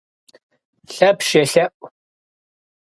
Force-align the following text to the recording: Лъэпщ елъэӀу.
Лъэпщ 0.93 1.29
елъэӀу. 1.41 1.85